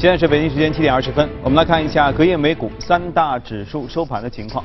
[0.00, 4.64] 现在是北京时间七点二十分，我们来看一下隔夜美股三大指数收盘的情况。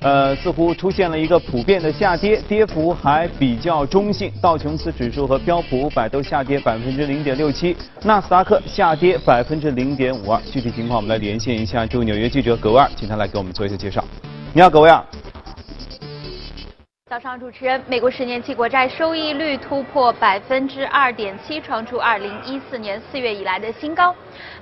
[0.00, 4.32] 呃，似乎出现了一个普遍的下跌，跌幅还比较中性。
[4.40, 10.40] 道琼斯指数和标普五百都下跌百分之零点六七，纳斯达克下跌百分之零点五二。
[10.50, 14.02] 具体情况我们来连线一下驻纽约记者葛维尔，请他来给我们做一下介绍。
[14.54, 15.04] 你好，葛维尔。
[17.06, 24.12] 早上，主持人，美国十年期国债收益率突破百分之二点七，创出二零一四年四月以来的新高。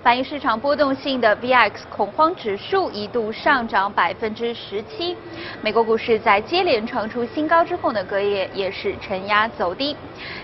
[0.03, 5.17] 反映市场波动性的 VIX 恐慌指数一度上涨百分之十七。
[5.61, 9.97] 美国股市在接连创出新高之后呢，隔夜也是承压走低。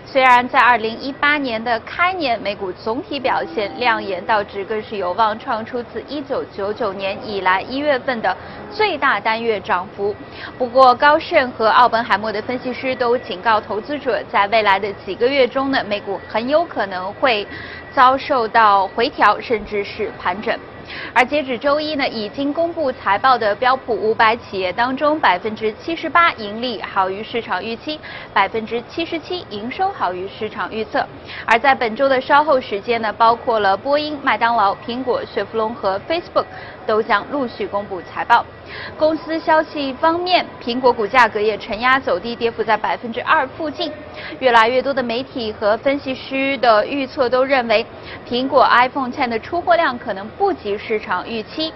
[0.06, 8.36] 虽然在二零一八年的开年，美股总体表现亮眼，道指更是有望创出自一九九九年以来一月份的
[8.70, 10.14] 最大单月涨幅。
[10.56, 17.45] 不过，高盛和奥本海默的分析师都警告投资者，在未来的几个月中呢，美股很有可能会。
[17.95, 20.54] 遭受到回调，甚至是盘整。
[21.15, 27.99] 而截止周一呢，已经公布财报的标普五百企业当中，百分之七十八盈利好于市场预期，
[28.32, 31.07] 百分之七十七营收好于市场预测。
[31.46, 36.46] 而在本周的稍后时间呢，包括了波音、麦当劳、苹果、雪佛龙和 Facebook
[36.88, 38.42] 都将陆续公布财报。
[38.98, 43.92] 公司消息方面，苹果股价格也承压走低，跌幅在百分之二附近。
[44.38, 47.84] 越来越多的媒体和分析师的预测都认为，
[48.26, 51.72] 苹果 iPhone 10的出货量可能不及市场预期。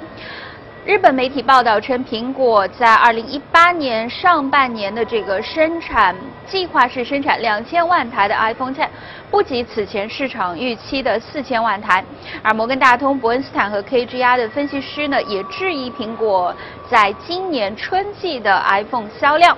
[0.85, 8.89] 日本媒体报道称，苹果在2018年上半年的这个生产计划是生产2000万台的 iPhone 10。
[9.33, 12.05] 不及此前市场预期的四千万台，
[12.43, 16.55] 而摩根大通、伯恩斯坦和 KGI 的分析师呢，也质疑苹果
[16.91, 19.57] 在今年春季的 iPhone 销量。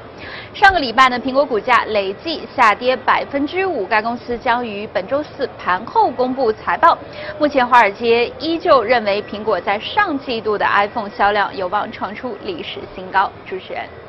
[0.55, 6.97] 上个礼拜呢，苹果股价累计下跌百分之五，该公司将于本周四盘后公布财报。
[7.41, 13.29] 目前华尔街依旧认为，苹果在上季度的 iPhone 销量有望创出历史新高。
[13.45, 14.04] 主持人。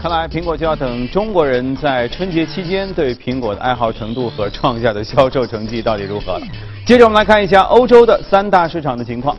[0.00, 6.46] 看来苹果就要等中国人在春节期间对苹果的爱好程度和创下的销售成绩到底如何了。
[6.86, 9.36] 接着我们来看一下欧洲的三大市场的情况。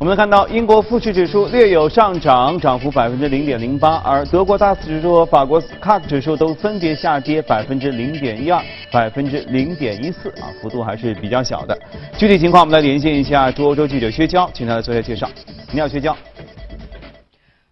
[0.00, 11.78] 我们能看到英国富时指数略有上涨，涨幅百分之零点零八，而德国 DAX 指数和法国 CAC 指数都分别下跌百分之零点一二、百分之零点一四啊，幅度还是比较小的。
[12.18, 15.28] 具体情况我们来连线一下驻欧洲记者薛娇，请他来做一下介绍。
[15.70, 16.16] 你好，薛娇。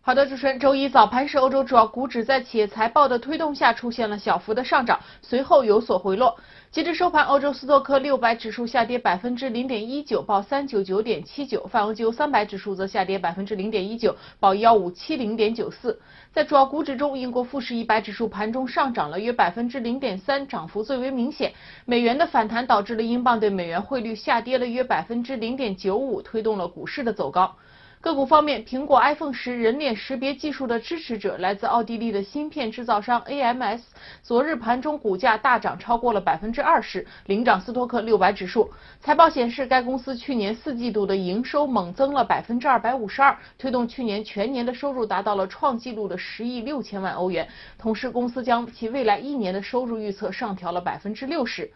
[0.04, 6.36] 好的，主持人，周一早盘时，欧洲主要股指在企业财报的推动下出现了小幅的上涨，随后有所回落。
[6.72, 16.00] 截至收盘，欧洲斯托克六百指数下跌百分之零点一九，报三九九点七九；泛欧 G 三百指数则下跌百分之零点一九，报幺五七零点九四。
[16.32, 21.52] 在主要股指中，英国富时一百指数盘中上涨了约百分之零点三，涨幅最为明显。
[21.84, 27.54] 美元的反弹导致了英镑对美元汇率下跌了约百分之零点九五，推动了股市的走高。
[28.02, 33.80] 个股方面，苹果 iPhone 十人脸识别技术的支持者来自奥地利的芯片制造商 AMS，
[34.24, 38.68] 昨日盘中股价大涨超过了百分之二十，领涨斯托克六百指数。
[39.00, 47.46] 财报显示，该公司去年四季度的营收猛增了百分之二百五十二，推动去年全年的收入达到了创纪录的十亿六千万欧元。
[47.78, 51.70] 同时，公司将其未来一年的收入预测上调了百分之六十。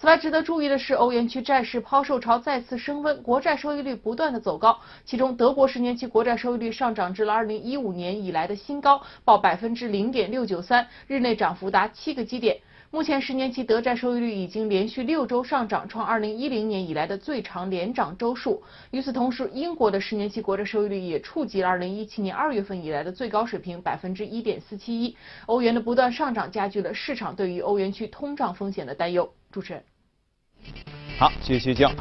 [0.00, 4.80] 此外，值得注意的是，欧元区债市抛售潮再次升温，国债收益率不断的走高。
[5.04, 12.56] 其中，德国十年期国债收益率上涨至了二零一五年以来的新高，报百分之零点六九三，日内涨幅达七个基点。
[12.90, 18.62] 目前，十年期德债收益率已经连续六周上涨，创二零一零年以来的最长连涨周数。
[18.92, 25.14] 与此同时，英国的十年期国债收益率也触及了二零一七年二月份以来的最高水平，百分之一点四七一。
[25.44, 29.30] 欧元的不断上涨加剧了市场对于欧元区通胀风险的担忧。
[29.52, 29.82] 主持人。
[31.20, 31.92] 好，谢谢教。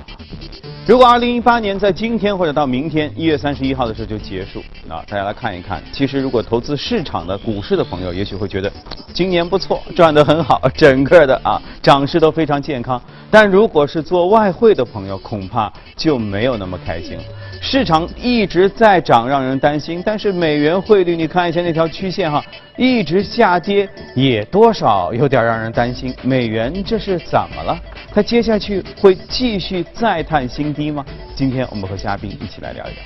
[0.87, 5.83] 如果二零一八年在今天或者到明天一月三十一号的时候就结束，啊，大家来看一看。
[5.91, 8.71] 其实，如果投资市场的股市的朋友，也许会觉得
[9.13, 12.99] 今年不错，赚得很好，整个的啊涨势都非常健康。
[13.29, 17.17] 但如果是做外汇的朋友，恐怕就没有那么开心。
[17.59, 20.01] 市场一直在涨，让人担心。
[20.05, 22.41] 但是美元汇率，你看一下那条曲线哈，
[22.79, 26.15] 一直下跌，也多少有点让人担心。
[26.21, 27.77] 美元这是怎么了？
[28.13, 31.05] 它接下去会继续再探新低吗？
[31.35, 33.03] 今天我们和嘉宾一起来聊一聊。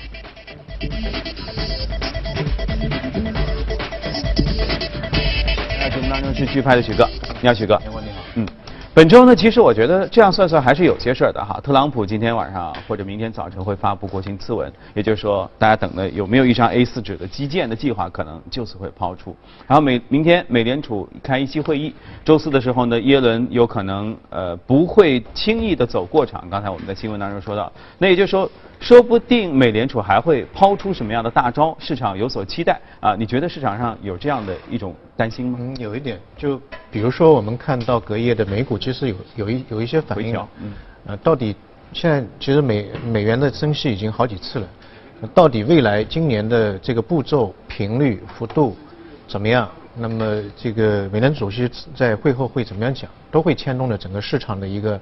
[5.80, 7.10] 在节目当中是剧拍的许哥，
[7.42, 7.76] 你好，许哥。
[8.94, 11.58] 本周呢，其实我觉得这样算算还是有些事儿的哈。
[11.60, 19.34] 特朗普今天晚上或者明天早晨会发布国情咨文，也就是说，大家等的有没有一张 A4 纸的基建的计划，可能就此会抛出。
[19.66, 21.92] 然后美明天美联储开一期会议，
[22.24, 26.48] 周四的时候呢，耶伦有可能呃不会轻易的走过场。
[26.48, 28.48] 刚才我们在新闻当中说到，那也就是说。
[28.84, 33.16] 说不定美联储还会抛出什么样的大招，市场有所期待啊？
[33.16, 35.56] 你觉得市场上有这样的一种担心吗？
[35.58, 36.60] 嗯，有一点，就
[36.90, 40.36] 比如说我们看到隔夜的美股，其实有有一有一些反应。
[40.60, 40.74] 嗯。
[41.06, 41.56] 呃，到底
[41.94, 44.68] 现在其实美美元的升息已经好几次了，
[45.32, 48.76] 到底未来今年的这个步骤、频率、幅度
[49.26, 49.66] 怎么样？
[49.96, 55.00] 那么这个美联储主席在会后会怎么样讲，都会牵动着整个市场的一个。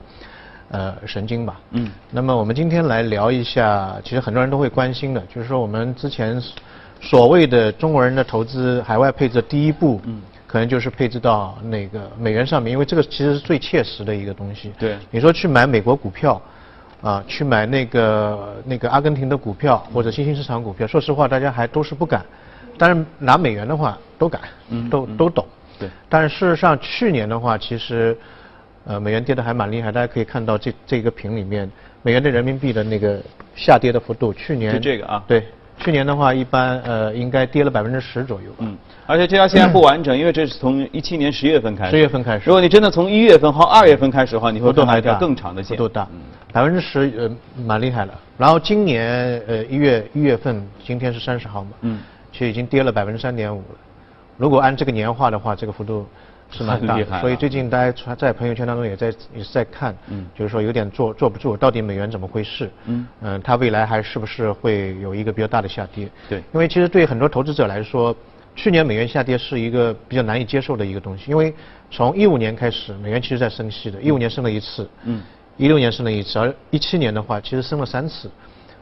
[0.72, 1.60] 呃，神经吧。
[1.72, 1.90] 嗯。
[2.10, 6.42] 那么我们今天来聊一下，其实很多人都会关心的，就是说我们之前
[6.98, 14.72] 所谓的中国人的投资海外配置第一步，嗯，可能就是配置到那个美元上面，因为这个其实是最切实的一个东西。
[14.78, 14.96] 对。
[15.10, 16.40] 你说去买美国股票，
[17.02, 22.24] 啊，去买那个那个阿根廷的股票或者新兴市场股票，说实话，大家还都是不敢。
[22.78, 24.40] 但是拿美元的话，都敢，
[24.90, 25.44] 都都懂。
[25.78, 25.90] 对。
[26.08, 28.16] 但是事实上，去年的话，其实。
[28.84, 31.70] 呃，美元跌的还蛮厉害，大家可以看到这这个屏里面，
[32.02, 33.20] 美元对人民币的那个
[33.54, 35.46] 下跌的幅度，去年就这个啊，对，
[35.78, 38.50] 去年的话一般呃应该跌了百分之十左右。
[38.58, 38.76] 嗯，
[39.06, 41.90] 而且这条线不完整，因为这是从一七年十月份开始。
[41.92, 42.42] 十月份开始。
[42.44, 45.76] 如果你真的从一月份和二月份开始的话，你会看一条更长的线。
[45.76, 46.08] 幅度大，
[46.52, 47.30] 百分之十呃
[47.64, 48.12] 蛮厉害了。
[48.36, 52.00] 然后今年呃一月一月份，今天是三十号嘛，嗯，
[52.32, 53.78] 其实已经跌了百分之三点五了。
[54.36, 56.04] 如果按这个年化的话，这个幅度。
[56.52, 62.70] 是蛮大的，所以最近大家传在朋友圈当中也在也是在看，嗯，就是说有点坐坐不住，到底美元怎么回事？
[62.84, 66.08] 嗯，嗯，它未来还是不是会有一个比较大的下跌？
[66.28, 68.14] 对，因为其实对很多投资者来说，
[68.54, 71.54] 去年美元下跌是一个比较难以接受的一个东西，因为
[71.90, 75.22] 从一五年开始，美元其实在升息的，一五年升了一次，嗯，
[75.56, 78.30] 一六年升了一次，而一七年的话其实升了三次。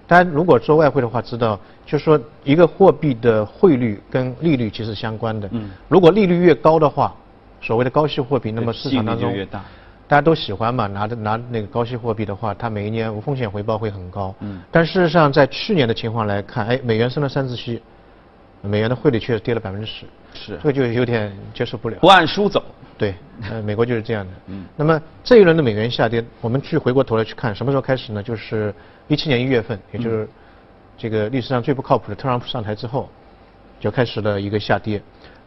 [0.09, 1.57] 大家如果做外汇的话，知道
[1.87, 7.15] 就是说一个货币的汇率跟利率其实相关的，嗯，如果利率越高的话。
[7.61, 9.35] 所谓的高息货币，那么市场当中
[10.09, 14.35] 大家都喜欢嘛，拿着拿那个高息货币的话，它每一年无风险回报会很高。
[14.41, 14.61] 嗯。
[14.69, 17.81] 但事实上，在去年的情况来看，哎，美元升了三次息，
[18.61, 20.07] 美元的汇率确实跌了百分之十。
[20.35, 20.57] 是。
[20.57, 21.97] 这个就有点接受不了。
[22.01, 22.61] 不按书走。
[22.99, 23.15] 对，
[23.49, 24.33] 呃，美国就是这样的。
[24.49, 24.65] 嗯。
[24.75, 28.21] 那么这一轮的美元下跌，我们去回过头来去看，什么时候开始呢？
[28.21, 28.75] 就是
[29.07, 30.29] 一七年一月份，也就是
[30.99, 33.09] 这个历史上最不靠谱的特朗普上台之后，
[33.79, 35.01] 就开始了一个下跌。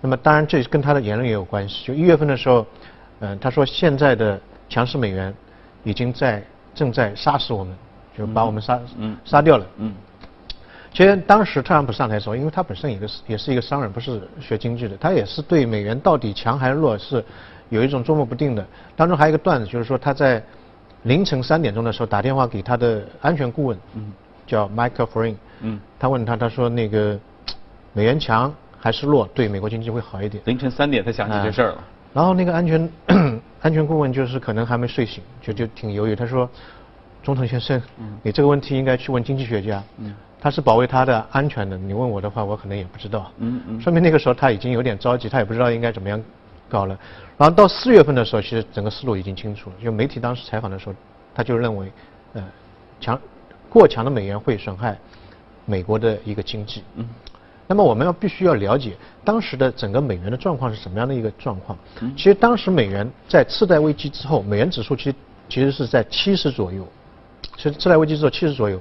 [0.04, 1.86] 那么当然，这跟他的言论也有关系。
[1.86, 2.66] 就一月份的时候，
[3.22, 5.34] 嗯，他说现在的强势美元
[5.86, 6.44] 已经在
[6.76, 7.74] 正在杀死我们，
[8.18, 8.78] 就把我们杀
[9.24, 9.66] 杀掉了。
[9.78, 9.94] 嗯。
[10.92, 17.24] 其实当时特朗普上台的时候，因为他本身也是也是一个商人，不是学经济的，他也是对美元到底强还是弱是
[17.70, 18.68] 有一种捉摸不定的。
[18.98, 20.44] 当中还有一个段子，就是说他在
[21.04, 23.78] 凌晨三点钟的时候打电话给他的安全顾问，
[24.46, 27.18] 叫 Michael Frein，嗯，他问他，他说那个
[27.94, 28.54] 美元强。
[28.84, 30.44] 还是弱，对美国经济会好一点。
[30.46, 31.84] 凌晨三点才想起这事儿了。
[32.14, 32.90] 然后那个安全
[33.64, 36.14] 安全顾问就是可能还没睡醒，就就挺犹豫。
[36.14, 36.50] 他说
[37.24, 37.82] ：“总统先生，
[38.22, 39.82] 你这个问题应该去问经济学家，
[40.42, 41.78] 他是保卫他的安全的。
[41.78, 43.80] 你问我的话，我可能也不知道。”嗯嗯。
[43.80, 46.22] 说明那个时候他已经有点着急，他也不知道应该怎么样
[46.68, 47.00] 搞了。
[47.38, 49.76] 然后到四月份的时候，其实整个思路已经清楚了。
[49.82, 50.96] 就媒体当时采访的时候，
[51.34, 51.90] 他就认为，
[52.34, 52.44] 呃，
[53.00, 53.18] 强
[53.70, 54.98] 过强的美元会损害
[55.64, 56.84] 美国的一个经济。
[56.96, 57.08] 嗯。
[57.74, 61.76] 那么我们要必须要了解当时的整个美元的状况是什么样的一个状况。
[62.16, 65.16] 其实当时美元在次贷危机之后，美元指数其实
[65.50, 66.88] 其实是在七十左右。
[67.58, 68.80] 其实次贷危机之后七十左右，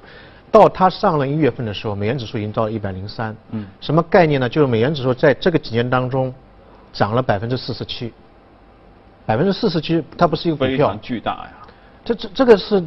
[0.51, 3.35] 到它上了一月份的时候，美元指数已经到了一百零三。
[3.49, 3.65] 嗯。
[3.81, 4.47] 什么概念呢？
[4.47, 6.31] 就是美元指数在这个几年当中
[6.91, 8.13] 涨了百分之四十七。
[9.25, 10.69] 百分之四十七，它不是一个股票。
[10.69, 11.53] 非常巨大呀。
[12.05, 12.83] 这这这个是。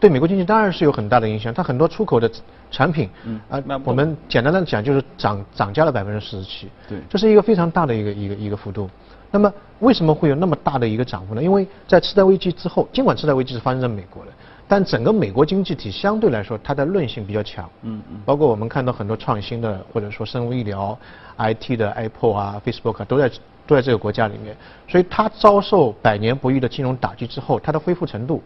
[0.00, 2.30] 对美国经济当然是有很大的影响，它很多出口的
[2.70, 3.08] 产品，
[3.48, 8.88] 啊，我们简单的讲就是涨涨价了百分之四十七，对，这是一个非常大的一个一个一个幅度。
[9.30, 11.42] 那么为什么会有那么大的一个涨幅呢？
[11.42, 14.32] 因为在次贷危机之后，尽管次贷危机是发生在美国的，
[14.66, 20.98] 但整个美国经济体相对来说它的韧性比较强，嗯嗯，包括我们看到很多创新的或者说生物医疗、
[21.36, 23.30] IT 的 Apple 啊、Facebook 啊都在
[23.66, 24.56] 都在这个国家里面，
[24.88, 28.42] 所以它遭受百年不遇的金融打击之后，它的恢复程度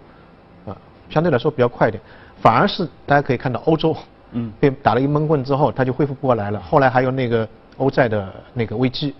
[0.67, 0.76] 啊。
[1.11, 2.02] 相对来说比较快一点，
[2.41, 3.95] 反而是大家可以看到欧洲，
[4.33, 6.61] 嗯，被打了一闷棍之后，他就恢复不过来了。
[6.61, 9.15] 后来还有那个欧债的那个危机，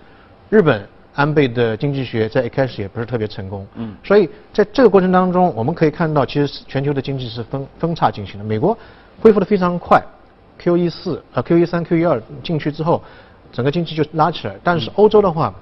[0.50, 8.45] 日本安倍的经济学在一开始也不是特别成功，嗯，所以在这个过程当中，我们可以看到，其实全球的经济是分分叉进行的。
[8.45, 8.76] 美国
[9.21, 10.02] 恢复的非常快
[10.59, 13.02] ，Q 一四啊 Q 一三 Q 一二进去之后，
[13.52, 14.57] 整个经济就拉起来。
[14.64, 15.54] 但是欧洲的话，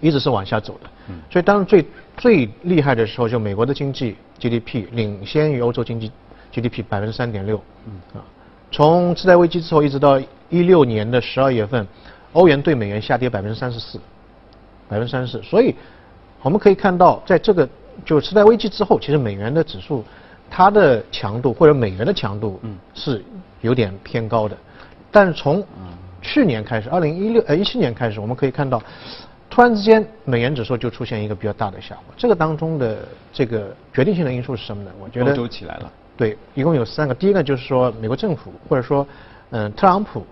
[0.00, 1.84] 一直是往下走的，嗯，所以当然最
[2.16, 6.10] 最厉害的时候，就美国的经济 GDP 领先于欧洲经济
[6.52, 7.60] GDP 百分之三点六。
[7.86, 7.92] 嗯。
[8.14, 8.24] 啊，
[8.70, 11.86] 从次贷危机之后一直到一六年的十二月份，
[12.32, 13.98] 欧元对美元下跌百分之三十四，
[14.88, 15.42] 百分之三十四。
[15.42, 15.74] 所以
[16.42, 17.68] 我们可以看到，在这个
[18.04, 20.04] 就次贷危机之后，其实美元的指数
[20.50, 22.60] 它的强度或者美元的强度
[22.94, 23.24] 是
[23.60, 24.56] 有点偏高的。
[25.10, 25.64] 但是从
[26.20, 28.82] 去年开始，二零一六呃一七年开始，我们可以看到。
[29.50, 32.02] 突然之间，美元指数就出现一个比较大的下滑。
[32.16, 32.98] 这个当中的
[33.32, 34.90] 这个决定性的因素是什么呢？
[35.00, 35.92] 我觉得欧洲起来了。
[36.18, 37.14] 对，一共有三个。
[37.14, 39.06] 第一个就是说，美国政府或者说，
[39.50, 40.26] 嗯，特朗普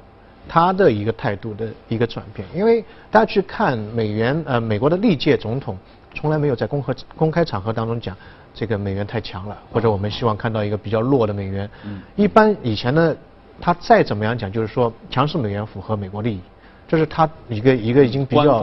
[0.48, 2.46] 他的一个态度的一个转变。
[2.52, 5.78] 因为大家去看美元，呃，美国的历届总统
[6.12, 8.16] 从来没有在公和公开场合当中讲
[8.52, 11.70] 这个美元太强了，或者我们希望看到一个比较弱的美元。
[11.84, 12.02] 嗯。
[12.16, 13.16] 一般以前呢，
[13.60, 16.40] 他再怎么样讲，就是说强势美元符合美国利益。
[16.88, 18.60] 这是他一个一个已经比较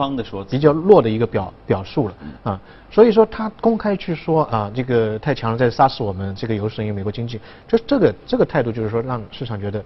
[0.48, 7.38] 比较弱的一个表表述了啊，所以说他公开去说啊，这个太强了，在杀死我们这个有损于美国经济，
[7.68, 9.84] 这这个这个态度就是说让市场觉得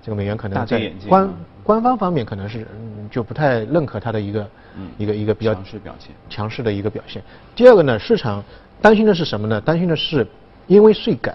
[0.00, 1.28] 这个美元可能在官
[1.64, 2.64] 官方方面可能是
[3.10, 4.50] 就不太认可他的一个
[4.96, 7.20] 一个一个比较强势表现强势的一个表现。
[7.56, 8.44] 第二个呢，市场
[8.80, 9.60] 担心的是什么呢？
[9.60, 10.24] 担心的是
[10.68, 11.34] 因为税改，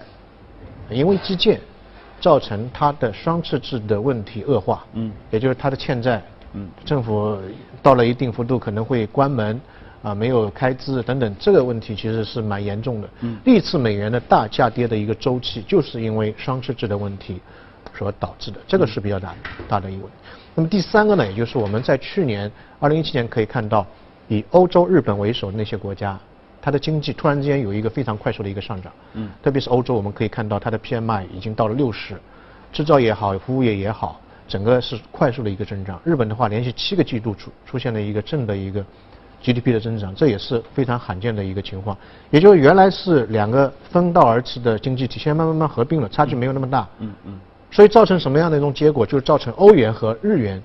[0.88, 1.60] 因为基建。
[2.22, 7.36] 造成它的双赤字的问题恶化，嗯，也就是它的欠债，嗯，政府
[7.82, 9.60] 到了一定幅度可能会关门，
[10.04, 13.08] 啊，没有开支等等，这个问题其实是蛮严重的。
[13.22, 17.40] 嗯，历次美元的大下跌的一个周期，就是因为双赤字的问题
[17.92, 19.34] 所导致的，这个是比较大
[19.66, 20.16] 大的一个问题。
[20.54, 22.48] 那么第三个呢，也就是我们在去年
[22.78, 23.84] 二零一七年可以看到，
[24.28, 26.16] 以欧洲、日本为首的那些国家。
[26.64, 32.14] 它的经济突然之间有一个非常快速的一个上涨，嗯，特别是欧洲，我们可以看到它的 PMI 已经到了六十，
[32.72, 36.00] 制造业好，服务业也好，整个是快速的一个增长。
[36.04, 38.80] 日本的话，连续七个季度出出现了一个正的一个
[39.42, 41.98] GDP 的增长，这也是非常罕见的一个情况。
[42.30, 47.40] 也就是原来是两个分道而驰的经济体，现在慢慢慢合并了，差距没有那么大，嗯嗯，
[47.72, 49.04] 所以造成什么样的一种结果？
[49.04, 50.62] 就是造成欧元和日元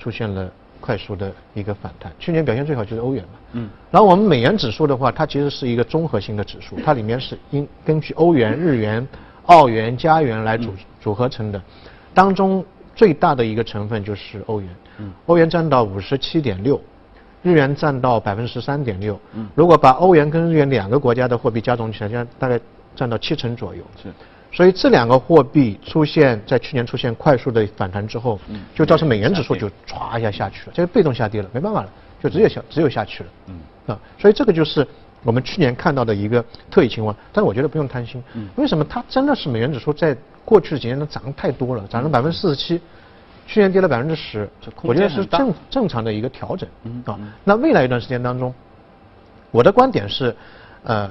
[0.00, 0.50] 出现了。
[0.80, 3.38] 快速的一个反弹，去年表现最好就是欧元嘛。
[3.52, 3.68] 嗯。
[3.90, 9.06] 然后我们美元指数的话，它其实是一个综合性的指数，它里面是因根据欧元、日元、
[9.46, 11.60] 澳元、加元来组组合成的，
[12.14, 14.68] 当中最大的一个成分就是欧元。
[14.98, 15.12] 嗯。
[15.26, 16.80] 欧元占到五十七点六，
[17.42, 19.18] 日元占到百分之十三点六。
[19.34, 19.48] 嗯。
[19.54, 22.58] 如果把欧元跟日元两个国家的货币加总起来，将大概
[22.96, 23.82] 占到七成左右。
[24.02, 24.08] 是。
[24.50, 28.40] 所以这两个货币出现在去年出现快速的反弹之后，
[28.74, 31.88] 就造成美元指数就歘一下下去了，这个被动下跌了，没办法了，
[32.22, 33.30] 就只有下只有下去了。
[33.48, 34.86] 嗯啊，所以这个就是
[35.22, 38.22] 我们去年看到的一个特异情况，但是我觉得不用担心。
[38.32, 38.48] 嗯。
[38.56, 42.80] 为什么它真的是美元指数在过去几年都涨得太多了，涨了百分之四十七，
[43.46, 44.48] 去年跌了百分之十，
[44.80, 46.66] 我觉得是正正常的一个调整。
[46.84, 48.52] 嗯啊，那未来一段时间当中，
[49.50, 50.34] 我的观点是，
[50.84, 51.10] 呃。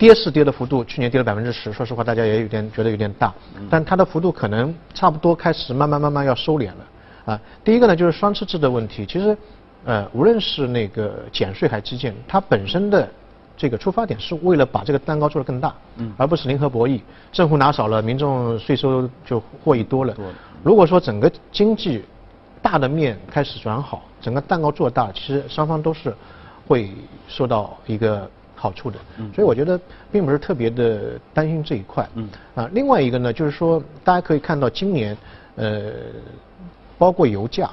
[0.00, 3.30] 跌是跌的幅度，去年跌了百分之十，说实话大家也有点觉得有点大，
[3.68, 6.86] 但它的幅度可能差不多开始慢慢慢慢要收敛了。
[7.26, 9.36] 啊，第一个呢就是双赤字的问题，其实，
[9.84, 13.06] 呃，无论是那个减税还是基建，它本身的
[13.58, 15.74] 这个出发点是为了把这个蛋糕做得更大，
[16.16, 20.16] 而不是零和博弈，政府拿少了，民众税收就获益多了。
[20.62, 22.02] 如果说整个经济
[22.62, 26.14] 大的面开始转好，整个蛋糕做大，其实双方都是
[26.66, 26.90] 会
[27.28, 28.26] 受到一个。
[28.60, 28.98] 好处的，
[29.34, 29.80] 所以我觉得
[30.12, 32.06] 并不是特别的担心这一块。
[32.14, 35.16] 嗯，啊，另外一个呢，就是说大家可以看到今年，
[35.56, 35.92] 呃，
[36.98, 37.64] 包括油价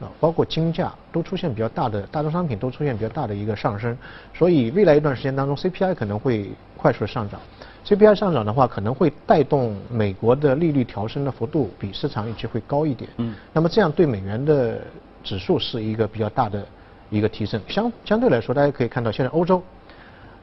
[0.00, 3.98] 啊，包括金价都出现比较大的，大宗商品都出现比较大的一个上升，
[4.32, 7.40] 所以未来一段时间当中，CPI 可能会快速的上涨。
[7.84, 13.10] CPI 上涨的话，可能会带动美国的利率调升的幅度比市场预期会高一点。
[13.16, 14.80] 嗯，那么这样对美元的
[15.24, 16.64] 指数是一个比较大的
[17.10, 17.60] 一个提升。
[17.66, 19.60] 相相对来说，大家可以看到现在欧洲。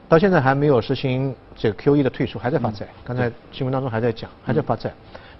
[0.08, 2.86] 到现在还没有实行这个 QE 的退出，还在发债。
[3.04, 4.92] 刚才新闻当中还在讲，还在发债。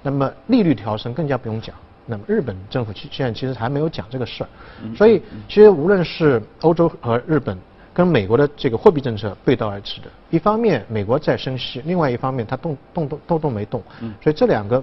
[0.03, 1.75] 那么利率调升更加不用讲。
[2.07, 4.49] 那么日本政府现在其实还没有讲这个事儿。
[4.97, 7.57] 所以其实无论是欧洲和日本
[7.93, 10.09] 跟美国的这个货币政策背道而驰的。
[10.31, 13.83] 一方面美国在升息，另外一方面它动动动动动没动。
[14.23, 14.83] 所以这两个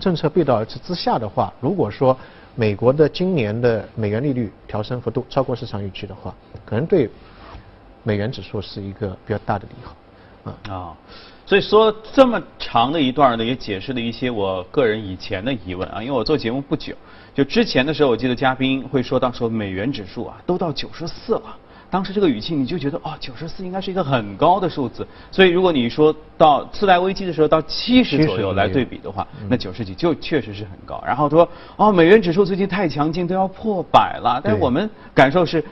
[0.00, 2.16] 政策背道而驰之下的话，如果说
[2.54, 7.08] 美国的今年的美元利率调升幅度超过市场预期的话，可能对。
[8.02, 10.74] 美元指数是一个比较大的利好，啊。
[10.74, 10.96] 啊，
[11.44, 16.94] 所以说这么长的一段呢，也解释了一些我个人以前的疑问啊，因为我做节目不久，
[17.34, 21.56] 就之前的时候，我记得嘉宾会说到说美元指数啊都到九十四了，
[21.90, 35.64] 当时这个语气你就觉得哦九十四应该是一个很高的数字，所以如果你说到次贷危机的时候到七十左右来对比的话，那九十几就确实是很高，然后说哦美元指数最近太强劲都要破百了，但是我们感受是。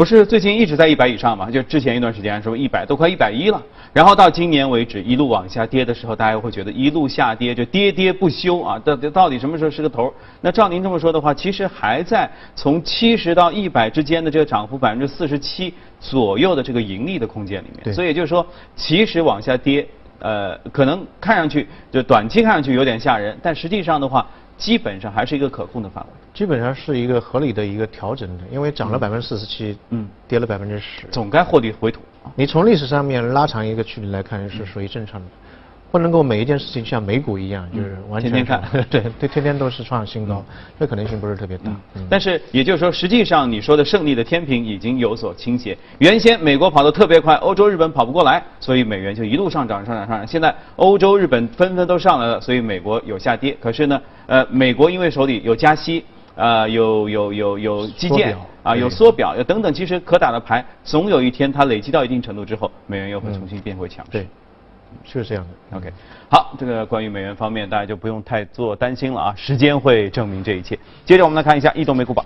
[0.00, 1.50] 不是最近一直在一百以上嘛？
[1.50, 10.10] 就之前一段时间说一百都快一百一了，然后到今年为止一路往下跌的时候，大家会觉得一路下跌就跌跌不休啊，到底到底什么时候是个头？
[10.40, 12.26] 那照您这么说的话，其实还在
[12.56, 19.86] 从七十到一百之间的这个涨幅百分之四十七左右的这个盈利的空间里面，所以也就是说，其实往下跌，
[20.20, 24.26] 呃，可能看上去就短期看上去有点吓人，但实际上的话。
[24.60, 32.00] 基本上还是一个可控的范围，基本上是一个合理的一个调整的，因为涨了百分之四十七，嗯，跌了百分之十，总该获利回吐。
[32.34, 35.26] 你从历史上面拉长一个距离来看，是属于正常的。
[35.90, 40.44] 不能够每一件事情像美股一样，就是完全看， 对对，天天都是创新高，
[40.78, 41.70] 这可能性不是特别大。
[42.08, 45.76] 但是也就是说，实际上你说的胜利的天平已经有所倾斜。
[45.98, 50.26] 原先美国跑得特别快，欧洲、日本跑不过来，所以美元就一路上涨、上涨、上涨。
[50.26, 53.56] 现在欧洲、日本纷纷都上来了，所以美国有下跌。
[53.60, 56.04] 可是呢， 呃，美国因为手里有加息，
[56.36, 64.24] 啊，有有有有基建，啊，有缩表，有等等，其实可打的牌，总有一天它累积到一定程度之后，美元又会重新变回强势。
[65.04, 65.92] 是这样的，OK，
[66.30, 70.78] 好，这个关于美元方面，大家就不用太做担心了啊，时间会证明这一切。
[71.04, 72.24] 接着我们来看一下异动美股榜。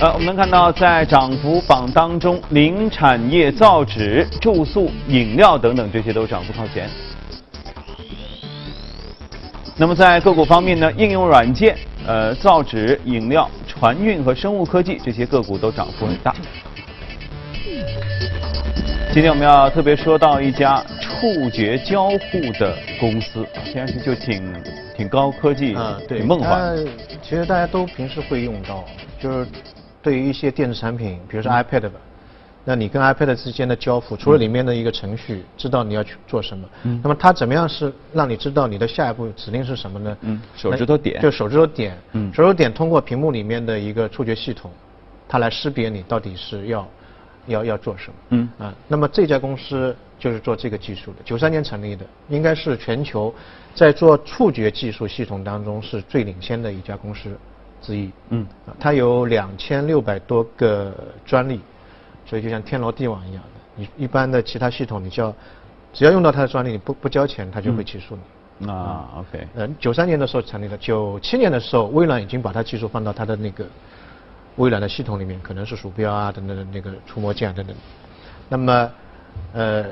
[0.00, 6.88] 呃，我们能看到在涨幅榜当中，零产业、造纸、住宿、饮料等等这些都涨幅靠前。
[9.76, 11.76] 那么在个股方面呢，应用软件、
[12.06, 13.50] 呃，造纸、饮料。
[13.78, 16.34] 船运和生物科技这些个股都涨幅很大。
[19.12, 24.52] 今天我们要特别说到一家触觉交互的公司，听上去就挺
[24.96, 25.76] 挺高科技，
[26.08, 26.76] 挺梦幻。
[27.22, 28.84] 其实大家都平时会用到，
[29.20, 29.46] 就是
[30.02, 32.00] 对于一些电子产品，比如说 iPad 吧。
[32.68, 40.18] 那你跟 iPad 之间的交互，除了里面的一个程序，知道你要去做什么，嗯，那么它怎么样是让你知道你的下一步指令是什么呢？
[40.20, 44.70] 嗯，手指头点，就手指头点，嗯，手指头点通过屏幕里面的一个触觉系统，
[45.26, 46.86] 它来识别你到底是要
[47.46, 53.34] 要要做什么，嗯，啊，那么这家公司就是做这个技术的，九三年成立的，应该是全球
[53.74, 57.30] 在做触觉技术系统当中是最领先的一家公司
[57.80, 58.46] 之一，嗯，
[58.78, 60.92] 它有两千六百多个
[61.24, 61.62] 专利。
[62.28, 65.34] 所以就像天罗地网一样的，你一般的其他系统，你交，
[65.94, 68.68] 只要用到它的专利，你不不交钱，它就会起诉你。
[68.70, 69.46] 啊，OK。
[69.54, 73.64] 呃，九三年的时候成立的，九七年的时候，微软已经把它技术放到它的那个
[74.56, 77.74] 微软的系统里面，可能是鼠标啊等等的那个触摸键等等。
[78.48, 78.90] 那么，
[79.54, 79.86] 呃，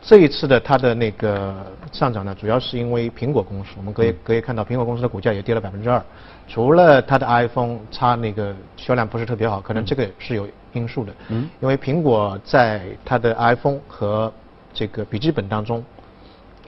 [0.00, 1.54] 这一次的它的那个
[1.92, 6.02] 上涨呢，主要是因为苹果公司，我们可以可以看到苹果公司的股价也跌了百分之二，
[6.48, 10.48] 除了它的 iPhone 叉那个销量不是特别好，可能这个是有。
[10.72, 14.32] 因素的，嗯，因为苹果在它的 iPhone 和
[14.72, 15.84] 这个笔记本当中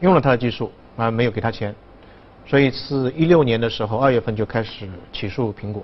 [0.00, 1.74] 用了它的技术，而没有给他钱，
[2.46, 5.82] 所以是一六年的时候，二月份就开始起诉苹果，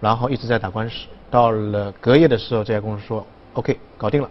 [0.00, 1.06] 然后一直在打官司。
[1.30, 4.28] 到了隔夜的时候，这家公司说 OK 搞定了，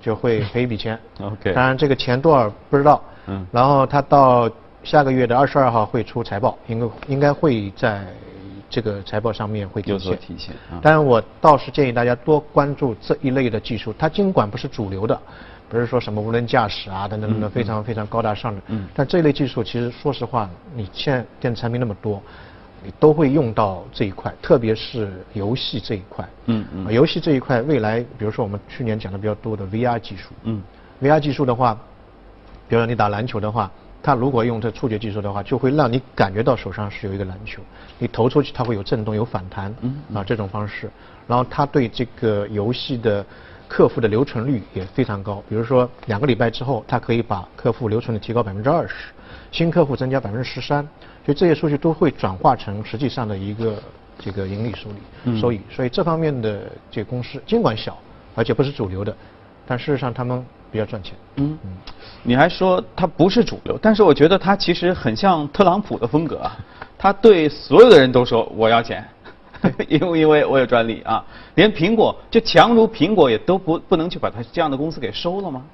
[0.00, 0.98] 就会赔一笔钱。
[1.20, 3.02] OK，当然这个钱多少不知道。
[3.26, 4.50] 嗯，然后他到
[4.82, 8.06] 下个月的二十二号会出财报，应该应该会在。
[8.70, 15.20] 这个财报上面会有所体现，当然我倒是建议大家多关注这一类的技术，它尽管不是主流的，
[15.68, 22.22] 不是说什么无人驾驶啊等等等等非常非常高大上的，嗯，但这一类技术其实说实话，你现在电子产品那么多，
[22.84, 30.62] 你都会用到这一块，特别是游戏这一块，嗯嗯，游戏这一块未来，比如说我们去年讲的比较多的 VR 技术，嗯
[31.02, 31.74] ，VR 技术的话，
[32.68, 33.68] 比如说你打篮球的话。
[34.02, 37.62] 它如果用这触觉技术的话，就会让你感觉到手上是有一个篮球，
[37.98, 39.74] 你投出去它会有震动、有反弹，
[40.14, 40.90] 啊这种方式。
[41.26, 43.24] 然后它对这个游戏的
[43.68, 48.94] 客户的留存率也非常高，比如说两个礼拜之后，它可以把客户留存率提高百分之二十，
[49.52, 50.82] 新客户增加百分之十三，
[51.24, 53.80] 所以这些数据都会转化成实际上的一个
[54.18, 55.60] 这个盈利收益收益。
[55.70, 57.96] 所以这方面的这个公司尽管小，
[58.34, 59.14] 而且不是主流的，
[59.70, 60.44] 但事实上他们。
[60.72, 61.14] 比较赚钱。
[61.34, 61.70] 嗯嗯，
[62.22, 66.56] 你还说他不是主流，但是我觉得他其实很像特朗普的风格啊。
[66.96, 69.04] 他对所有的人都说我要钱，
[69.88, 71.24] 因为 因为我有专利啊。
[71.56, 75.64] 连苹果就强如苹果也都不不能去把他这样的公司给收了吗？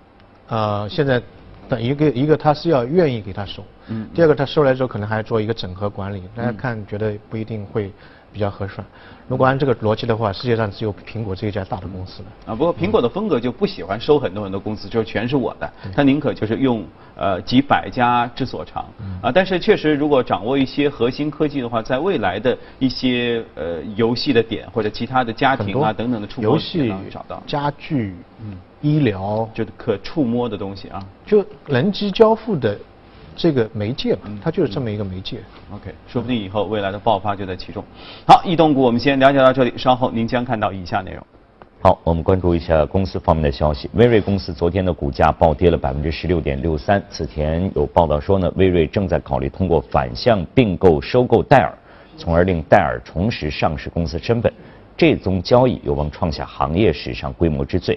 [0.49, 1.21] 呃，现在
[1.69, 4.09] 等一个一个他是要愿意给他收，嗯。
[4.15, 7.93] 第二个他收来之后可能还要做一个整合管理，大家看觉得不一定会。
[8.33, 8.87] 比较合算。
[9.29, 12.53] 如果按这个逻辑的话，世界上只有苹果这一家大的公司了。
[12.53, 15.73] 啊，不过苹果的风格就不喜欢收很多很多公司，就是全是我的。
[15.95, 16.85] 他宁可就是用
[17.17, 18.85] 呃几百家之所长。
[19.21, 27.43] 啊，但是确实，如果掌握一些核心科技的话，在未来的一些呃游戏的点或者其他的家庭啊等等的触摸能找到。
[27.49, 32.79] 家具、嗯，医疗，就可触摸的东西啊，就人机交互的
[33.37, 35.39] 这个媒介嘛，它就是这么一个媒介。
[35.71, 37.85] OK，说不定以后未来的爆发就在其中。
[38.27, 41.25] 好，异动股我们先了解到这里，稍后您将看到以下内容。
[41.83, 43.89] 好，我们关注一下公司方面的消息。
[43.93, 47.01] 威瑞公司昨天的股价暴跌了百分之十六点六三。
[47.11, 51.73] 此前有报道说呢，威瑞正在考虑通过反向并购收购戴尔，
[52.17, 54.53] 从而令戴尔重拾上市公司身份。
[54.97, 57.97] 这宗交易有望创下行业史上规模之最。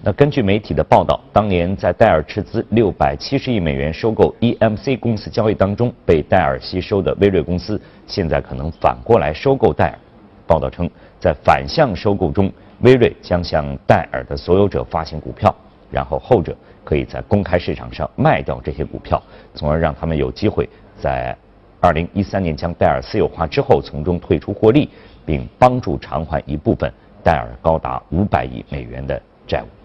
[0.00, 9.98] 那根据媒体的报道，当年在戴尔斥资六百七十亿美元收购 EMC 公司交易当中，被戴尔吸收的威瑞公司，现在可能反过来收购戴尔。
[10.46, 12.50] 报道称，在反向收购中，
[12.82, 15.52] 威瑞将向戴尔的所有者发行股票，
[15.90, 19.20] 然后后者可以在公开市场上卖掉这些股票，
[19.52, 21.36] 从而让他们有机会在
[21.80, 24.88] 二零一三年将戴尔私有化之后从中退出获利，
[25.26, 26.90] 并帮助偿还一部分
[27.24, 29.77] 戴尔高达五百亿美元的债务。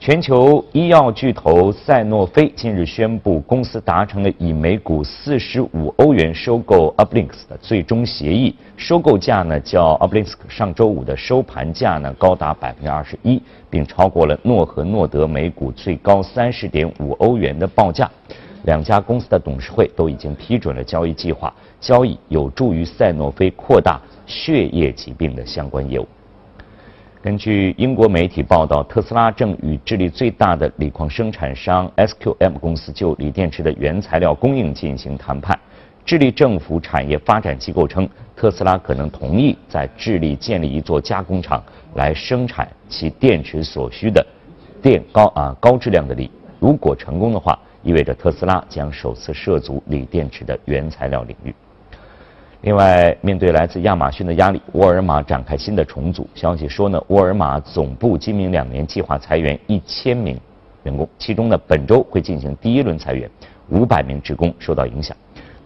[0.00, 8.54] 全球医药巨头赛诺菲近日宣布，公司达成了以每股四十五欧元收购 u p l i n k s 的最终协议。
[8.76, 18.08] 收购价呢，较 u p l i n k s 上周五的收盘价呢高达百分之二十一，并超过了诺和诺德每股最高三十点五欧元的报价。
[18.62, 26.06] 两家公司的董事会都已经批准了交易计划，交易有助于赛诺菲扩大血液疾病的相关业务。
[27.20, 35.58] 根据英国媒体报道，特斯拉正与智利最大的锂矿生产商 SQM 公司就锂电池的原材料供应进行谈判。
[36.04, 41.60] 智利政府产业发展机构称，特斯拉可能同意在智利建立一座加工厂，
[41.94, 44.24] 来生产其电池所需的
[44.80, 46.30] 电高啊高质量的锂。
[46.60, 51.52] 如果成功的话，意味着特斯拉将首次涉足锂电池的原材料领域。
[52.62, 56.28] 另外，面对来自亚马逊的压力，沃尔玛展开新的重组。
[56.34, 60.36] 消息说呢，沃尔玛总部今明两年计划裁员一千名
[60.82, 63.30] 员工，其中呢，本周会进行第一轮裁员，
[63.68, 65.16] 五百名职工受到影响。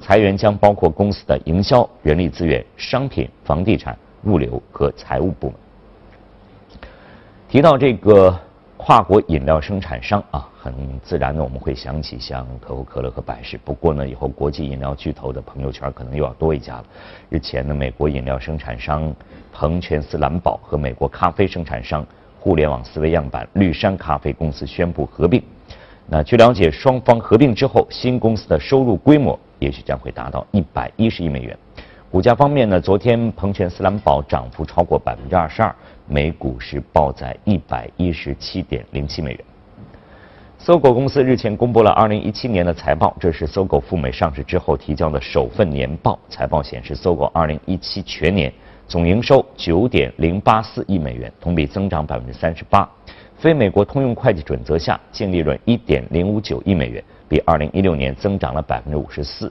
[0.00, 5.56] 裁员将包括公司的营销、人力资源、商品、房地产、物流和财务部门。
[7.48, 8.38] 提到这个。
[8.84, 13.56] 跨国饮料生产商啊，很自然的我们会想起像可口可乐和百事。
[13.64, 16.84] 不过呢，以后国际饮料巨头的朋友圈可能又要多一家了。
[17.28, 19.14] 日前呢，美国饮料生产商
[19.52, 22.04] 彭泉斯兰宝和美国咖啡生产商
[22.40, 25.40] 互联网思维样板绿山咖啡公司宣布合并。
[26.08, 31.56] 那据了解，双方合并之后，新公司的收入规模也许将会达到一百一十亿美元。
[32.10, 35.72] 股价方面呢，昨天彭泉斯兰宝涨幅超过百分之二十二。
[36.12, 39.40] 每股是报在一百一十七点零七美元。
[40.58, 46.18] 搜狗公司日前公布了二零一七年的财报，这是搜狗赴美上市之后提交的首份年报。
[46.28, 48.52] 财报显示，搜狗二零一七全年
[48.86, 52.86] 总营收九点零八四亿美元，同比增长百分之三十八。
[53.38, 59.50] 非美国通用会计准则下，净利润一点零五九亿美元，比二零一六年增长了百分之五十四。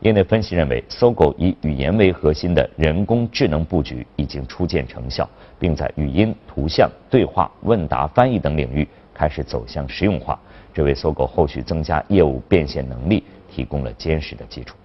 [0.00, 10.38] 业内分析认为，搜狗以语言为核心的人工智能布局已经初见成效，并在语音、图像、对话、问答、翻译等领域开始走向实用化，
[10.72, 14.76] 这为搜狗后续增加业务变现能力提供了坚实的基础。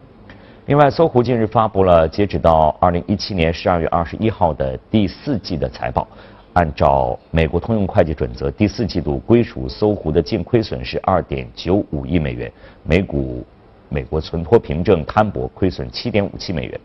[0.65, 6.07] 另外，搜狐近日发布了截止到二零一七年十二月二十一号的第四季的财报，
[6.53, 13.45] 按照美国通用会计准则，第四季度归属搜狐的净亏损是二点九五亿美元，每股。
[13.93, 16.79] 美国存托凭证摊薄，亏损七点五七美元。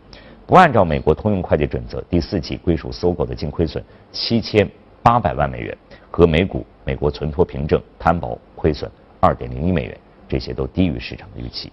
[0.45, 4.69] 不按照美国通用会计准则，第四季归属搜狗的净亏损七千
[5.01, 5.75] 八百万美元，
[6.11, 11.71] 和每股美国存托凭证摊薄亏损二点零一美元，这些都低于市场的预期。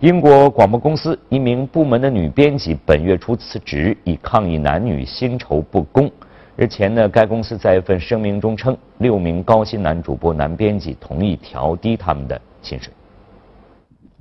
[0.00, 6.10] 英国广播公司一名部门的女编辑本月初辞职，以抗议男女薪酬不公。
[6.56, 12.90] 日前呢，该公司在一份声明中称，六名高薪男主播、男编辑同意调低他们的薪水。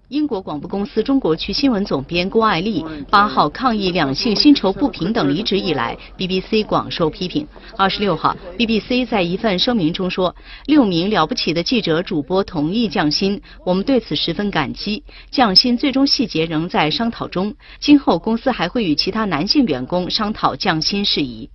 [0.10, 7.48] 英国广播公司中国区新闻总编郭爱丽八号抗议两性薪酬不平等离职以来，BBC 广受批评。
[7.76, 10.36] 二十六号，BBC 在一份声明中说，
[10.68, 15.04] 六名了不起的记者主播同意降薪，我们对此十分感激。
[15.32, 21.50] 降薪最终细节仍在商讨中，今后公司还会与其他男性员工商讨降薪事宜。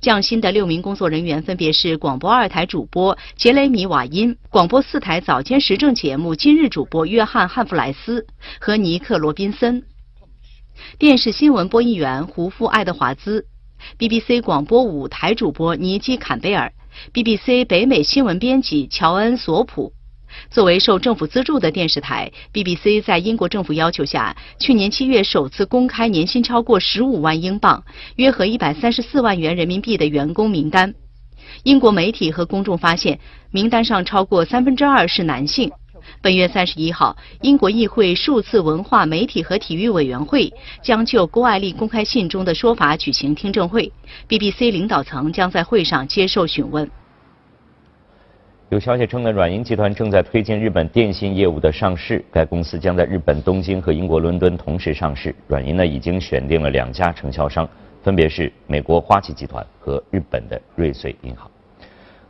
[0.00, 8.26] 降薪的六名工作人员分别是广播二台主播杰雷米·瓦因、广播四台早间时政节目今日主播约翰·汉弗莱斯
[8.60, 9.84] 和尼克·罗宾森，
[10.98, 13.46] 电视新闻播音员胡夫·爱德华兹
[13.98, 16.72] ，BBC 广播五台主播尼基·坎贝尔
[17.12, 19.92] ，BBC 北美新闻编辑乔恩·索普。
[20.50, 27.84] 作为受政府资助的电视台，BBC 在英国政府要求下，去年七月首次公开年薪超过十五万英镑
[28.16, 30.94] （约合一百三十四万元人民币）的员工名单。
[31.64, 33.18] 英国媒体和公众发现，
[33.50, 35.70] 名单上超过三分之二是男性。
[36.20, 43.92] 本月三十一号，英国议会数字文化媒体和体育委员会将就郭爱丽公开信中的说法举行听证会
[44.28, 46.90] ，BBC 领导层将在会上接受询问。
[48.72, 55.34] 有消息称呢，软银集团正在推进日本电信业务的上市，该公司将在日本东京和英国伦敦同时上市。
[55.46, 57.68] 软银呢已经选定了两家承销商，
[58.02, 61.50] 分别是美国花旗集团和日本的瑞穗银行。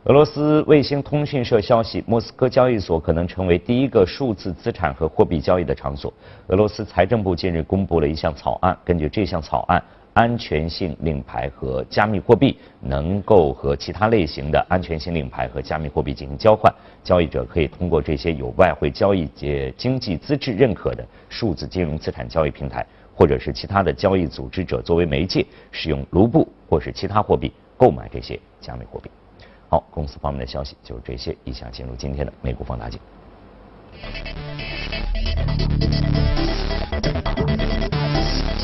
[0.03, 6.13] 俄罗斯卫星通讯社消息，莫斯科交易所可能成为第一个数字资产和货币交易的场所。
[6.47, 9.81] 俄罗斯财政部近日公布了一项草案，根据这项草案。
[10.13, 16.73] 安全性令牌和加密货币能够和其他类型的安全性令牌和加密货币进行交换，
[17.03, 29.09] 交易者可以通过这些有外汇交易及经济资质认可的数字金融资产交易平台，或者是其他的交易组织者作为媒介，使用卢布或是其他货币购买这些加密货币。
[29.67, 32.99] 好，公司方面的消息就是这些，一下进入今天的美股放大镜。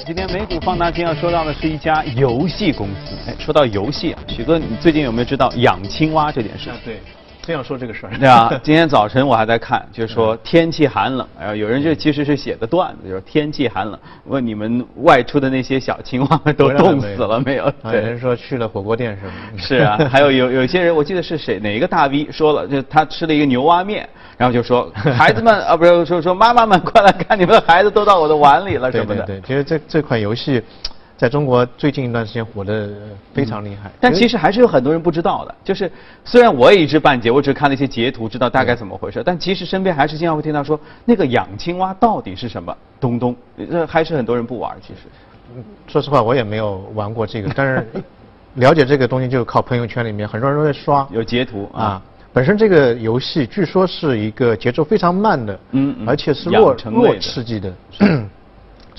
[0.10, 3.14] 今天美股放大镜要说到的是一家游戏公司。
[3.28, 6.72] 哎，说到游戏啊，许哥，你最近有没有知道养青蛙这件事？
[6.84, 7.00] 对。
[7.50, 17.66] 这样说这个事儿，对啊， 今天早晨我还在看，就是说天气寒冷，然后有人就其实是写的段子，就是天气寒冷，问你们外出的那些小青蛙们都冻死了没有？
[17.86, 19.34] 有人说去了火锅店是吗？
[19.58, 24.08] 是啊，还有有有些人，我记得是谁哪一个大 V 说了，就他吃了一个牛蛙面，
[24.38, 29.24] 然后就说孩子们啊，不是说说妈妈们快来看，你们的孩子都到我的碗里了什么的。
[29.24, 30.62] 对对对，其实这这款游戏。
[31.20, 32.90] 在中国最近一段时间火的
[33.34, 35.54] 非常厉害，但其实还是有很多人不知道的。
[35.66, 35.92] 就是
[36.24, 43.36] 虽然我也一知半解，我只看了一些截图，知道大概怎么回事，但其实身边还是经常会听到说那个养青蛙到底是什么东东，
[43.70, 44.74] 这还是很多人不玩。
[44.82, 47.86] 其实，说实话我也没有玩过这个， 但是
[48.54, 52.02] 了解这个东西就靠朋友圈里面很多人都在刷，有截图啊。
[52.32, 57.74] 本身这个游戏据说是一个节奏非常慢的，嗯，而且是弱弱刺激的。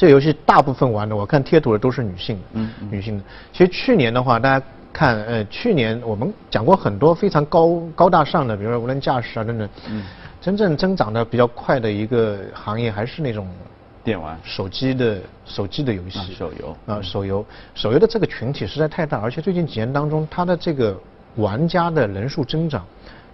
[0.00, 3.24] 这游戏大部分玩的，我看贴图的都是女性，嗯，女性的。
[3.52, 10.06] 其实去年的话，大家看，呃，去年我们讲过很多非常高高大上的，比如说无人驾驶啊等等，嗯，
[10.40, 13.46] 真正增长的比较快的一个行业还是那种
[14.02, 16.74] 电玩、手机的手机的游戏，手游。
[16.86, 20.98] 啊，手游，手游的这个群体实在太大，而且最近几年当中，它的这个
[21.36, 22.82] 玩家的人数增长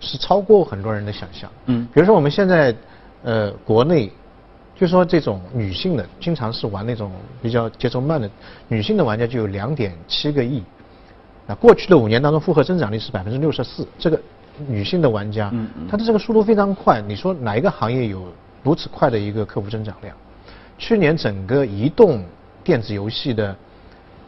[0.01, 2.75] 是超过很多人的想象，嗯，比如说我们现在，
[3.23, 4.11] 呃，国内。
[4.79, 7.11] 就说这种女性的，经常是玩那种
[7.41, 8.31] 比较节奏慢的，
[8.69, 10.63] 女性的玩家就有两点七个亿。
[11.47, 13.89] 那过去的五年当中，复合增长率是百分之六十四。
[13.99, 14.21] 这个
[14.67, 15.51] 女性的玩家，
[15.89, 17.01] 她的这个速度非常快。
[17.01, 18.27] 你说哪一个行业有
[18.63, 20.15] 如此快的一个客户增长量？
[20.77, 22.23] 去年整个移动
[22.63, 23.57] 电子游戏的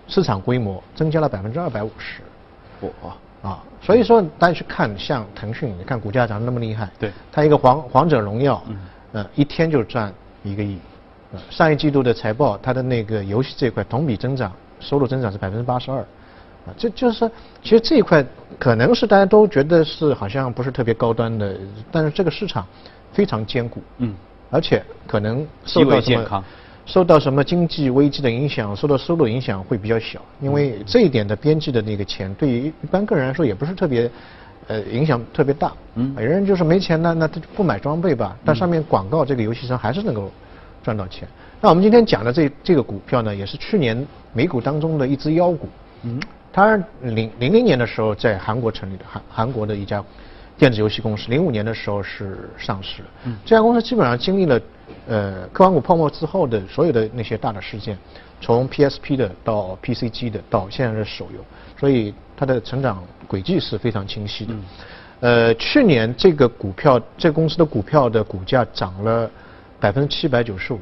[0.06, 2.22] 市场规模增加了百分之二百五十。
[3.02, 3.50] 哇！
[3.50, 8.62] 啊，所以说大家去看像腾讯，你看股价涨得那么厉害，对，它一个皇王者荣耀，
[9.12, 10.10] 嗯，一天就赚。
[10.42, 10.78] 一个亿，
[11.50, 17.30] 上一季度的财报，它的那个游戏这一块同比增长，收入增长是百分之八十二，啊，这就是说，
[17.62, 18.24] 其实这一块
[18.58, 21.56] 可能是大家都觉得是好像不是特别高端的，
[21.90, 22.66] 但是这个市场
[23.12, 24.14] 非常坚固，嗯，
[24.50, 26.44] 而且可能受到什么
[26.86, 34.10] 受到什么经济危机的影响，受到收入影响会比较小，因为这一点的边际的那个钱，对于一般个人来说也不是特别，
[34.68, 40.30] 呃，影响特别大，嗯，有人就是没钱呢，那他就不买装备吧，但上面广告这个游戏商还是能够。
[40.80, 41.28] 赚到钱。
[41.60, 45.68] 那我们今天讲的这这个股票呢，也是去年美股当中的一只妖股。
[46.04, 46.18] 嗯，
[46.50, 50.02] 它零零零年的时候在韩国成立的，韩韩国的一家
[50.56, 51.28] 电子游戏公司。
[51.28, 53.02] 零五年的时候是上市。
[53.24, 54.60] 嗯，这家公司基本上经历了
[55.08, 57.98] 呃科网股泡沫之后的所有的那些大的事件，
[58.40, 61.44] 从 PSP 的到 PCG 的到现在的手游，
[61.78, 64.54] 所以它的成长轨迹是非常清晰的。
[65.20, 69.28] 呃，去年这个股票，这公司的股票的股价涨了。
[69.80, 70.80] 百分之七百九十五，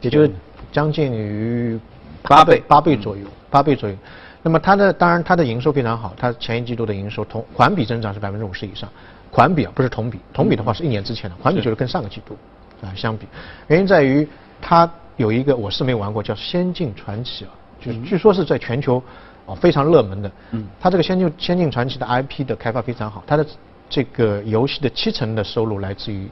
[0.00, 0.30] 也就是
[0.72, 1.78] 将近于
[2.22, 3.94] 八倍八倍左右，八倍左右。
[4.42, 8.88] 那么它的当然它的营收非常好，它前一季度的营收同环比增长是百分之五十以上，
[9.30, 12.34] 环比啊不是同比，同比的话是一年之前的，环比就是跟上个季度
[12.80, 13.26] 啊相比。
[13.68, 14.26] 原因在于
[14.58, 19.02] 它有一个我是没玩过叫《仙境传奇》啊，就是据说是在全球
[19.46, 20.30] 啊非常热门的。
[20.52, 20.66] 嗯。
[20.80, 23.46] 它这个《仙境仙境传奇》的 IP 的开发非常好，它的
[23.88, 26.28] 这个游戏的七成的收入来自于。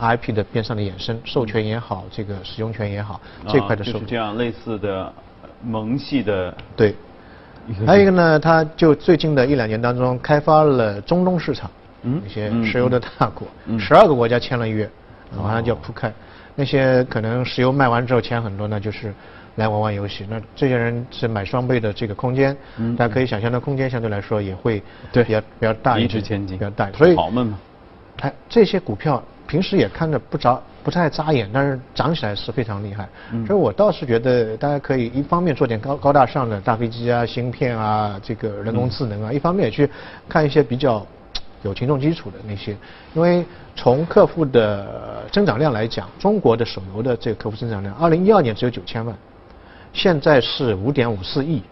[0.00, 4.04] IP 的边上的衍生，授权也好，这个使用权也好，这块的收入。
[4.04, 5.12] 这样类似的
[5.62, 6.52] 萌系的。
[6.74, 6.92] 对。
[7.86, 11.70] 还有一个呢，它就最近的一两年当中开发了中东市场，
[12.02, 13.46] 嗯，一些石油的大国，
[13.78, 14.90] 十二个国家签了约，
[15.40, 16.12] 马上就要铺开。
[16.56, 19.14] 那些可能石油卖完之后钱很多呢，就是
[19.56, 20.24] 来玩玩游戏。
[20.30, 24.80] 那这些人是买双倍的这个空间，嗯大家可以想象的空间相对来说也会
[25.12, 26.90] 比较比较大一点，一掷千金，比较大。
[26.92, 27.58] 所以好闷嘛。
[28.20, 29.22] 哎，这些股票。
[29.48, 33.08] 平时也看着不着不太扎眼，但是涨起来是非常厉害。
[33.46, 39.88] 所以我倒是觉得大家可以一方面做点高高大上的大飞机啊、芯片啊、这个人工智能啊，一方面也去
[40.28, 41.06] 看一些比较
[41.62, 42.76] 有群众基础的那些，
[43.14, 43.44] 因为
[43.76, 49.16] 从客户的增长量来讲，中国的手游的这个客户增长量，二零一二年只有九千万，
[49.96, 51.62] 现在是五点五四亿，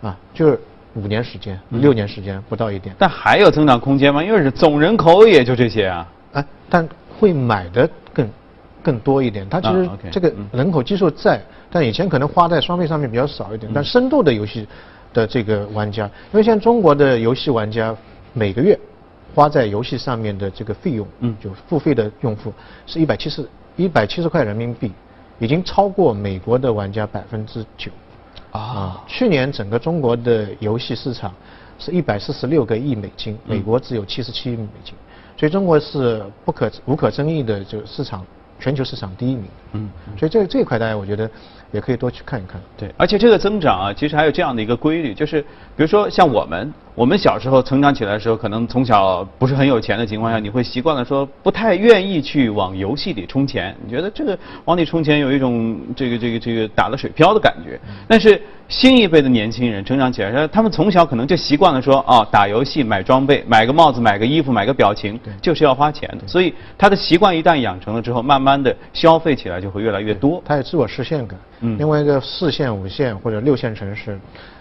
[0.00, 0.58] 啊，就是
[0.94, 2.96] 五年时间、六年时间不到一点。
[2.98, 4.24] 但还有增长空间吗？
[4.24, 6.08] 因为是总人口也就这些啊。
[6.32, 8.30] 哎，但会买的更
[8.82, 9.46] 更多一点。
[9.50, 13.70] 它其实这个嗯人口基数在，但以前可能花在双倍上面比较少一点。
[13.74, 14.66] 但深度的游戏
[15.12, 17.94] 的这个玩家，因为现在中国的游戏玩家
[18.32, 18.78] 每个月
[19.34, 22.50] 花在游戏上面的这个费用，嗯就付费的用户
[22.86, 24.90] 是一百七十一百七十块人民币，
[25.38, 27.90] 已经超过美国的玩家百分之九。
[28.50, 31.34] 啊，去年整个中国的游戏市场
[31.78, 34.94] 是一百四十六个亿美金，嗯美国只有七十七亿美金，
[35.36, 38.24] 所以中国是不可无可争议的就市场
[38.58, 39.44] 全球市场第一名。
[39.72, 41.30] 嗯，所以这这一块大家我觉得
[41.70, 42.60] 也可以多去看一看。
[42.76, 45.40] 对，而且这个增长啊，其实还有这样的一个规律，就是
[45.76, 57.78] 比如说像我们，我们小时候成长起来的时候，可能从小不是很有钱的情况下，你会习惯了说不太愿意去往游戏里充钱，你觉得这个往里充钱有一种这个这个这个打了水漂的感觉。
[58.06, 66.28] 但是新一辈的年轻人成长起来，他们从小可能就习惯了说啊，打游戏买装备，买个帽子，买个衣服，买个表情，就是要花钱的。
[66.28, 70.42] 所以他的习惯一旦养成了之后，慢慢的消费起来就会越来越多。
[70.44, 71.38] 他有自我实现感。
[71.60, 74.20] 嗯另外一个四线、五线或者六线城市，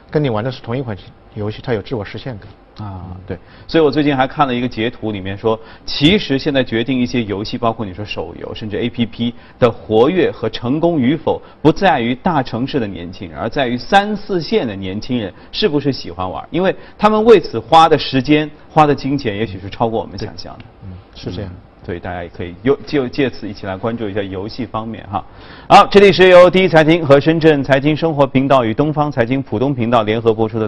[0.09, 0.95] 跟你玩的是同一款
[1.33, 2.47] 游戏，他有自我实现感。
[2.79, 3.37] 啊，对，
[3.67, 20.65] 所以我最近还看了一个截图，里面说，其实现在决定一些游戏，包括你说手游，甚至 APP 的活跃和成功与否，不在于大城市的年轻人，而在于三四线的年轻人是不是喜欢玩，因为他们为此花的时间、花的金钱，也许是超过我们想象的。
[20.83, 21.51] 嗯，是这样。
[21.85, 25.23] 所以大家也可以有就借此一起来关注一下游戏方面哈。
[25.69, 30.65] 好，这里是由第一财经和深圳财经生活频道与东方财经浦东频道联合播出的。